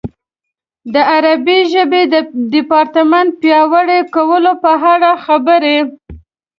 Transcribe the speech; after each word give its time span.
د 0.93 0.95
عربي 1.13 1.59
ژبې 1.73 2.01
د 2.13 2.15
ډیپارټمنټ 2.53 3.29
پیاوړي 3.41 3.99
کولو 4.15 4.51
په 4.63 4.71
اړه 4.93 5.11
خبرې. 5.25 5.77